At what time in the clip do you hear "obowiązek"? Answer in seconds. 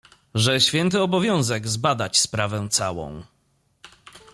1.01-1.67